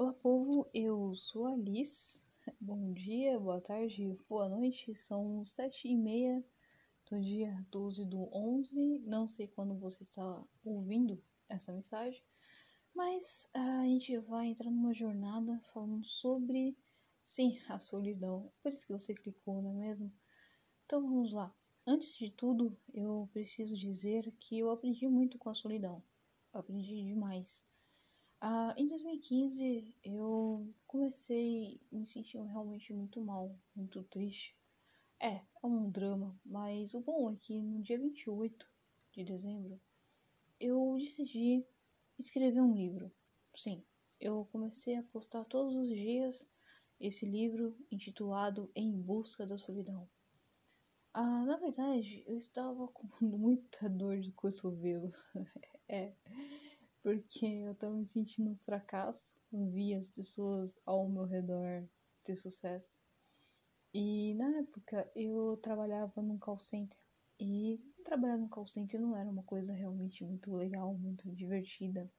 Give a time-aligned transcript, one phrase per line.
[0.00, 2.24] Olá, povo, eu sou a Liz.
[2.60, 4.94] Bom dia, boa tarde, boa noite.
[4.94, 6.40] São sete e meia
[7.10, 9.00] do dia 12 do 11.
[9.00, 12.22] Não sei quando você está ouvindo essa mensagem,
[12.94, 16.78] mas a gente vai entrar numa jornada falando sobre,
[17.24, 18.52] sim, a solidão.
[18.62, 20.12] Por isso que você clicou, não é mesmo?
[20.86, 21.52] Então vamos lá.
[21.84, 26.00] Antes de tudo, eu preciso dizer que eu aprendi muito com a solidão.
[26.52, 27.66] Aprendi demais.
[28.40, 34.56] Ah, em 2015 eu comecei me sentindo realmente muito mal, muito triste.
[35.20, 38.66] É, é um drama, mas o bom é que no dia 28
[39.12, 39.80] de dezembro
[40.60, 41.64] eu decidi
[42.18, 43.12] escrever um livro.
[43.56, 43.84] Sim,
[44.20, 46.48] eu comecei a postar todos os dias
[47.00, 50.08] esse livro intitulado Em Busca da Solidão.
[51.12, 55.10] Ah, na verdade, eu estava com muita dor de cotovelo.
[55.88, 56.12] é,
[57.02, 59.34] porque eu estava me sentindo um fracasso.
[59.52, 61.88] Eu via as pessoas ao meu redor
[62.24, 62.98] ter sucesso.
[63.94, 66.98] E na época eu trabalhava num call center.
[67.40, 72.10] E trabalhar no call center não era uma coisa realmente muito legal, muito divertida.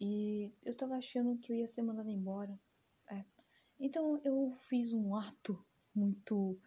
[0.00, 2.58] E eu tava achando que eu ia ser mandada embora.
[3.10, 3.24] É.
[3.78, 5.64] Então eu fiz um ato
[5.94, 6.58] muito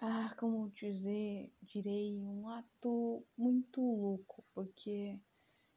[0.00, 5.18] ah, como dizer, direi, um ato muito louco, porque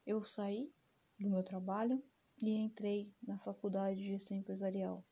[0.06, 0.72] eu saí
[1.18, 2.02] do meu trabalho
[2.40, 5.04] e entrei na faculdade de gestão empresarial.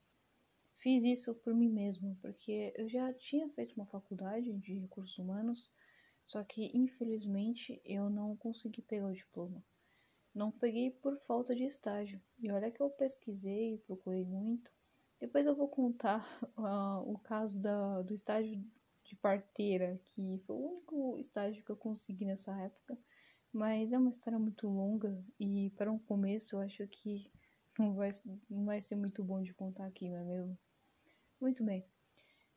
[0.77, 5.71] Fiz isso por mim mesma, porque eu já tinha feito uma faculdade de recursos humanos,
[6.25, 9.63] só que infelizmente eu não consegui pegar o diploma.
[10.35, 12.23] Não peguei por falta de estágio.
[12.39, 14.73] E olha que eu pesquisei, procurei muito.
[15.19, 16.25] Depois eu vou contar
[16.57, 18.65] uh, o caso da, do estágio
[19.05, 22.97] de parteira, que foi o único estágio que eu consegui nessa época.
[23.53, 27.31] Mas é uma história muito longa e para um começo eu acho que
[27.79, 28.09] não vai,
[28.49, 30.59] não vai ser muito bom de contar aqui, não é mesmo?
[31.41, 31.85] Muito bem.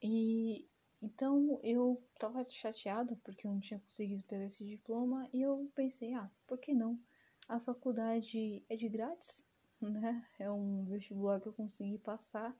[0.01, 0.67] E
[1.01, 6.13] então eu tava chateada porque eu não tinha conseguido pegar esse diploma e eu pensei,
[6.13, 6.99] ah, por que não?
[7.47, 9.45] A faculdade é de grátis,
[9.81, 10.25] né?
[10.39, 12.55] É um vestibular que eu consegui passar.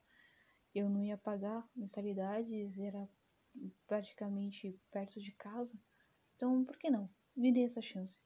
[0.74, 3.08] Eu não ia pagar mensalidades, era
[3.86, 5.78] praticamente perto de casa.
[6.34, 7.08] Então, por que não?
[7.36, 8.20] Me dê essa chance.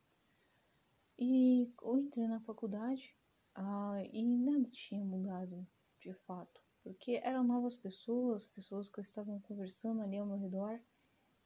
[1.18, 3.16] E eu entrei na faculdade
[3.54, 5.66] ah, e nada tinha mudado
[6.00, 6.60] de fato.
[6.82, 10.80] Porque eram novas pessoas, pessoas que estavam conversando ali ao meu redor,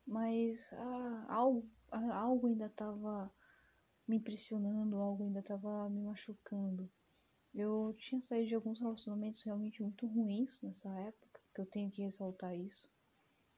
[0.06, 3.32] mas ah, algo, ah, algo ainda estava
[4.06, 6.90] me impressionando, algo ainda estava me machucando.
[7.54, 12.02] Eu tinha saído de alguns relacionamentos realmente muito ruins nessa época, que eu tenho que
[12.02, 12.90] ressaltar isso.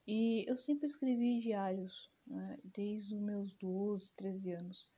[0.06, 4.88] E eu sempre escrevi diários, né, desde os meus 12, 13 anos.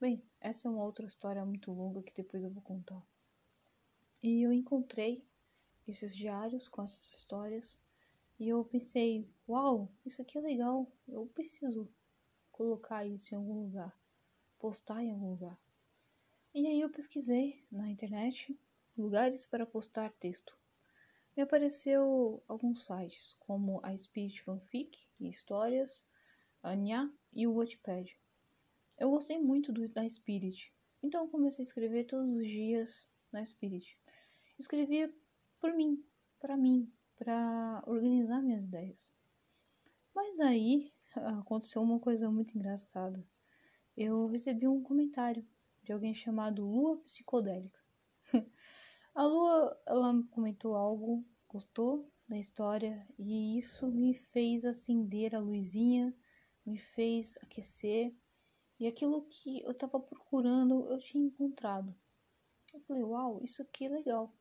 [0.00, 3.02] Bem, essa é uma outra história muito longa que depois eu vou contar.
[4.22, 5.26] E eu encontrei
[5.86, 7.80] esses diários com essas histórias
[8.38, 11.88] e eu pensei, uau, isso aqui é legal, eu preciso
[12.50, 13.96] colocar isso em algum lugar,
[14.58, 15.58] postar em algum lugar.
[16.54, 18.58] E aí eu pesquisei na internet
[18.96, 20.56] lugares para postar texto
[21.36, 26.06] me apareceu alguns sites, como a Spirit Fanfic e Histórias,
[26.64, 28.18] a Nha e o Wattpad.
[28.98, 33.98] Eu gostei muito do, da Spirit, então comecei a escrever todos os dias na Spirit.
[34.58, 35.14] Escrevia
[35.60, 36.02] por mim,
[36.40, 39.12] para mim, para organizar minhas ideias.
[40.14, 40.90] Mas aí
[41.38, 43.22] aconteceu uma coisa muito engraçada.
[43.94, 45.46] Eu recebi um comentário
[45.82, 47.78] de alguém chamado Lua Psicodélica.
[49.14, 56.12] A Lua, ela comentou algo, gostou da história e isso me fez acender a luzinha,
[56.64, 58.14] me fez aquecer
[58.78, 61.94] e aquilo que eu estava procurando eu tinha encontrado.
[62.72, 64.32] Eu falei, uau, isso aqui é legal.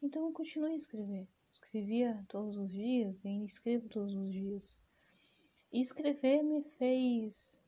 [0.00, 1.26] Então eu continuei a escrever.
[1.52, 4.78] Escrevia todos os dias e escrevo todos os dias.
[5.72, 7.60] E escrever me fez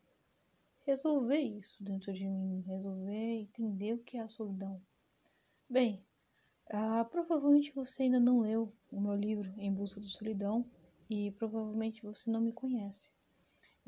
[0.86, 4.80] resolver isso dentro de mim, resolver entender o que é a solidão.
[5.68, 6.02] Bem,
[6.70, 10.64] ah, provavelmente você ainda não leu o meu livro Em Busca da Solidão
[11.10, 13.10] e provavelmente você não me conhece.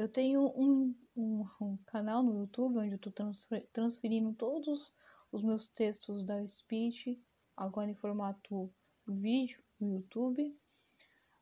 [0.00, 4.90] Eu tenho um, um, um canal no YouTube onde eu estou transfer, transferindo todos
[5.30, 7.22] os meus textos da Speech,
[7.54, 8.72] agora em formato
[9.06, 10.58] vídeo no YouTube.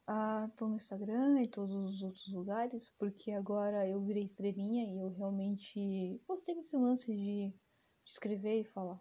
[0.08, 5.10] Ah, no Instagram e todos os outros lugares, porque agora eu virei estrelinha e eu
[5.10, 9.00] realmente gostei desse lance de, de escrever e falar.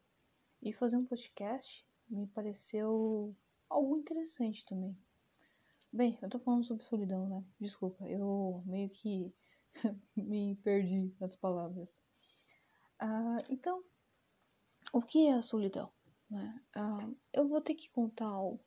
[0.62, 3.36] E fazer um podcast me pareceu
[3.68, 4.96] algo interessante também.
[5.92, 7.44] Bem, eu tô falando sobre solidão, né?
[7.60, 9.34] Desculpa, eu meio que
[10.16, 12.00] me perdi nas palavras.
[13.00, 13.84] Ah, então,
[14.92, 15.92] o que é a solidão?
[16.30, 16.62] né?
[16.76, 18.64] Ah, eu vou ter que contar algo.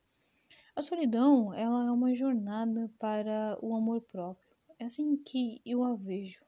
[0.74, 4.56] A solidão, ela é uma jornada para o amor próprio.
[4.78, 6.44] É assim que eu a vejo.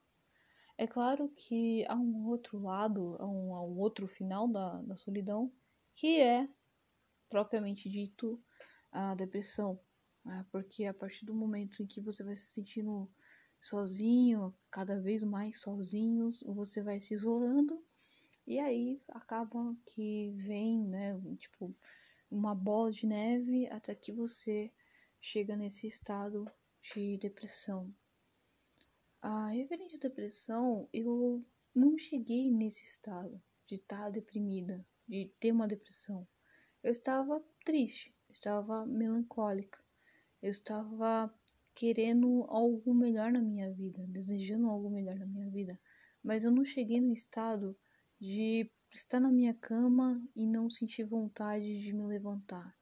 [0.79, 4.97] É claro que há um outro lado, há um, há um outro final da, da
[4.97, 5.53] solidão,
[5.94, 6.49] que é,
[7.29, 8.43] propriamente dito,
[8.91, 9.79] a depressão.
[10.25, 10.47] Né?
[10.50, 13.11] Porque a partir do momento em que você vai se sentindo
[13.62, 17.82] sozinho, cada vez mais sozinho, você vai se isolando
[18.44, 21.75] e aí acaba que vem, né, tipo,
[22.29, 24.73] uma bola de neve até que você
[25.20, 26.50] chega nesse estado
[26.82, 27.94] de depressão.
[29.20, 35.69] A referente à depressão, eu não cheguei nesse estado de estar deprimida, de ter uma
[35.69, 36.26] depressão.
[36.82, 39.79] Eu estava triste, estava melancólica,
[40.43, 41.32] eu estava
[41.75, 45.79] querendo algo melhor na minha vida, desejando algo melhor na minha vida,
[46.23, 47.77] mas eu não cheguei no estado
[48.21, 52.77] de estar na minha cama e não sentir vontade de me levantar,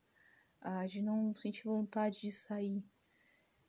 [0.63, 2.79] uh, de não sentir vontade de sair.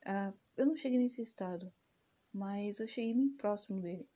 [0.06, 1.72] Uh, eu não cheguei nesse estado,
[2.34, 4.10] mas eu cheguei bem próximo dele.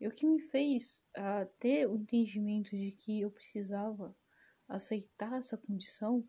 [0.00, 4.14] E o que me fez uh, ter o entendimento de que eu precisava
[4.68, 6.26] aceitar essa condição,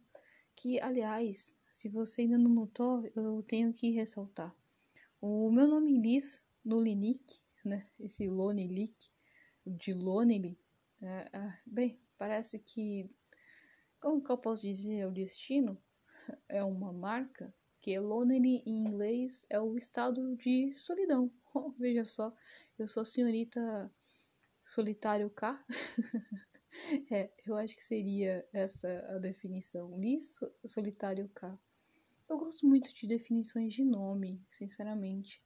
[0.56, 4.56] que aliás, se você ainda não notou, eu tenho que ressaltar.
[5.22, 7.88] O meu nome Liz no Linic, né?
[8.00, 9.10] Esse Lonelic,
[9.66, 10.58] de Lonely,
[11.02, 13.10] é, é, bem, parece que,
[14.00, 15.78] como que eu posso dizer, o destino
[16.48, 21.30] é uma marca que lonely em inglês é o estado de solidão.
[21.78, 22.34] Veja só,
[22.80, 23.92] eu sou a senhorita
[24.64, 25.62] solitário K.
[27.12, 29.98] é, eu acho que seria essa a definição.
[30.00, 31.58] Liz solitário K.
[32.30, 35.42] Eu gosto muito de definições de nome, sinceramente.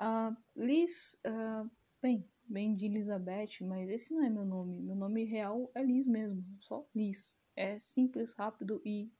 [0.00, 1.70] Uh, Liz, uh,
[2.02, 4.80] bem, bem de Elizabeth, mas esse não é meu nome.
[4.80, 7.38] Meu nome real é Liz mesmo, só Liz.
[7.56, 9.10] É simples, rápido e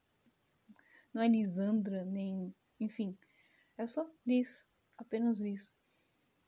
[1.15, 3.17] não é Lisandra, nem enfim,
[3.79, 4.67] é só lis,
[4.99, 5.73] apenas lis.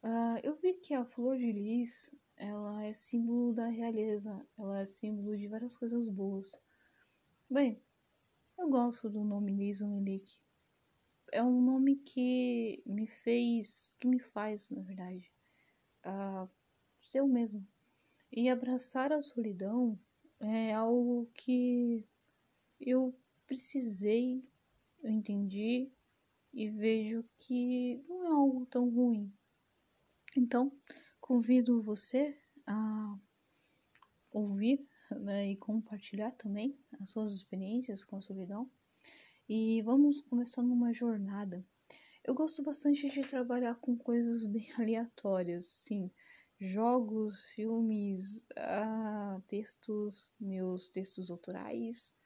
[0.02, 4.87] Uh, eu vi que a flor de lis, ela é símbolo da realeza, ela é
[4.87, 6.52] símbolo de várias coisas boas.
[7.50, 7.82] Bem,
[8.56, 10.38] eu gosto do nome Lis Onelic.
[11.32, 15.31] É um nome que me fez, que me faz, na verdade,
[16.06, 16.49] uh,
[17.00, 17.67] ser eu mesmo.
[18.32, 19.99] E abraçar a solidão
[20.41, 22.06] é algo que
[22.81, 23.14] eu
[23.46, 24.49] precisei,
[25.02, 25.91] eu entendi
[26.52, 29.32] e vejo que não é algo tão ruim.
[30.37, 30.73] Então,
[31.29, 32.35] convido você
[32.67, 33.19] a
[34.33, 38.71] ouvir né, e compartilhar também as suas experiências com a solidão.
[39.47, 41.63] E vamos começando uma jornada.
[42.25, 46.11] Eu gosto bastante de trabalhar com coisas bem aleatórias, sim.
[46.59, 52.17] Jogos, filmes, ah, textos, meus textos autorais,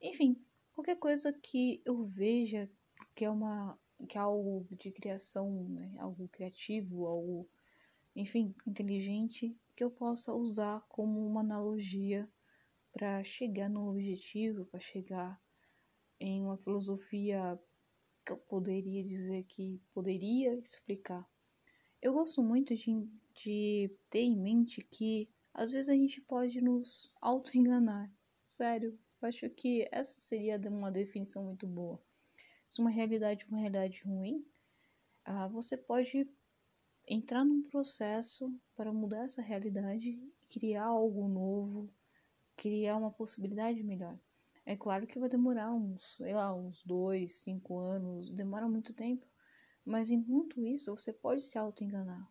[0.00, 0.40] enfim,
[0.72, 2.70] qualquer coisa que eu veja
[3.16, 3.76] que é uma
[4.08, 5.94] que é algo de criação, né?
[5.98, 7.48] algo criativo, algo,
[8.14, 12.28] enfim, inteligente, que eu possa usar como uma analogia
[12.92, 15.40] para chegar no objetivo, para chegar
[16.20, 17.58] em uma filosofia
[18.24, 21.28] que eu poderia dizer que poderia explicar.
[22.00, 27.12] Eu gosto muito de, de ter em mente que às vezes a gente pode nos
[27.20, 28.12] auto-enganar.
[28.46, 32.00] Sério, acho que essa seria uma definição muito boa
[32.74, 34.44] se uma realidade é uma realidade ruim,
[35.24, 36.28] ah, você pode
[37.06, 41.92] entrar num processo para mudar essa realidade e criar algo novo,
[42.56, 44.18] criar uma possibilidade melhor.
[44.66, 49.26] É claro que vai demorar uns, sei lá, uns dois, cinco anos, demora muito tempo,
[49.84, 52.26] mas enquanto isso você pode se auto-enganar.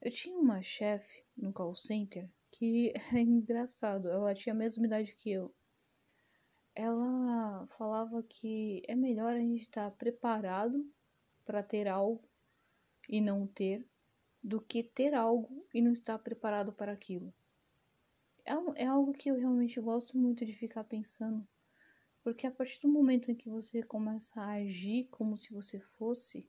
[0.00, 5.14] Eu tinha uma chefe no call center que é engraçado, ela tinha a mesma idade
[5.14, 5.54] que eu
[6.78, 10.88] ela falava que é melhor a gente estar preparado
[11.44, 12.22] para ter algo
[13.08, 13.84] e não ter,
[14.42, 17.32] do que ter algo e não estar preparado para aquilo.
[18.44, 21.46] É, é algo que eu realmente gosto muito de ficar pensando,
[22.22, 26.48] porque a partir do momento em que você começa a agir como se você fosse,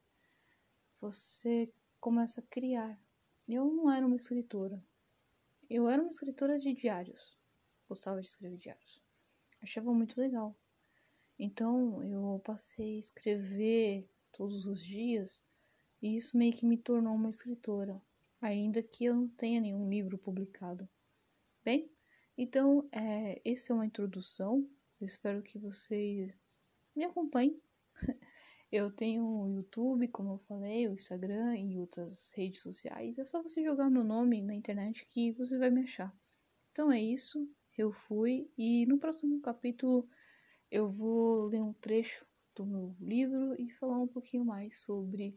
[1.02, 3.00] você começa a criar.
[3.48, 4.84] Eu não era uma escritora.
[5.70, 7.38] Eu era uma escritora de diários.
[7.88, 9.02] Gostava de escrever diários
[9.62, 10.56] achava muito legal.
[11.38, 15.44] Então eu passei a escrever todos os dias
[16.02, 18.02] e isso meio que me tornou uma escritora,
[18.42, 20.88] ainda que eu não tenha nenhum livro publicado.
[21.64, 21.92] Bem,
[22.38, 24.68] então é, essa é uma introdução.
[25.00, 26.34] Eu espero que você
[26.96, 27.62] me acompanhe.
[28.72, 33.18] Eu tenho o YouTube, como eu falei, o Instagram e outras redes sociais.
[33.18, 36.16] É só você jogar meu nome na internet que você vai me achar.
[36.72, 37.50] Então é isso.
[37.76, 40.08] eu fui e no próximo capítulo
[40.70, 42.24] eu vou ler um trecho
[42.56, 45.36] do meu livro e falar um pouquinho mais sobre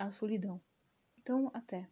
[0.00, 0.60] a solidão.
[1.18, 1.88] Então, até!